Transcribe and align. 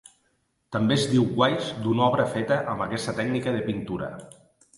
També 0.75 0.95
es 0.95 1.03
diu 1.11 1.27
guaix 1.39 1.67
d'una 1.83 2.07
obra 2.07 2.25
feta 2.33 2.59
amb 2.73 2.87
aquesta 2.87 3.15
tècnica 3.21 3.55
de 3.59 3.61
pintura. 3.71 4.11